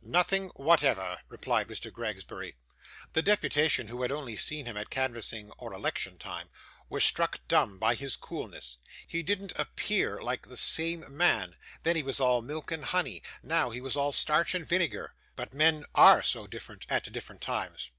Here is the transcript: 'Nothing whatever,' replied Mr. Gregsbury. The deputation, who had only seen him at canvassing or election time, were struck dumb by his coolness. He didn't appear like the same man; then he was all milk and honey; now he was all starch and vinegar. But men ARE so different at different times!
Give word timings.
'Nothing 0.00 0.48
whatever,' 0.56 1.18
replied 1.28 1.68
Mr. 1.68 1.92
Gregsbury. 1.92 2.56
The 3.12 3.20
deputation, 3.20 3.88
who 3.88 4.00
had 4.00 4.10
only 4.10 4.36
seen 4.36 4.64
him 4.64 4.74
at 4.74 4.88
canvassing 4.88 5.50
or 5.58 5.74
election 5.74 6.16
time, 6.16 6.48
were 6.88 6.98
struck 6.98 7.40
dumb 7.46 7.78
by 7.78 7.94
his 7.94 8.16
coolness. 8.16 8.78
He 9.06 9.22
didn't 9.22 9.52
appear 9.58 10.18
like 10.22 10.48
the 10.48 10.56
same 10.56 11.04
man; 11.14 11.56
then 11.82 11.94
he 11.94 12.02
was 12.02 12.20
all 12.20 12.40
milk 12.40 12.70
and 12.72 12.86
honey; 12.86 13.22
now 13.42 13.68
he 13.68 13.82
was 13.82 13.94
all 13.94 14.12
starch 14.12 14.54
and 14.54 14.66
vinegar. 14.66 15.12
But 15.36 15.52
men 15.52 15.84
ARE 15.94 16.22
so 16.22 16.46
different 16.46 16.86
at 16.88 17.12
different 17.12 17.42
times! 17.42 17.90